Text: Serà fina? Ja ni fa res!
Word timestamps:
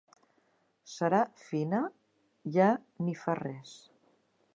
Serà 0.93 1.19
fina? 1.41 1.81
Ja 2.57 2.71
ni 3.07 3.15
fa 3.25 3.37
res! 3.41 3.75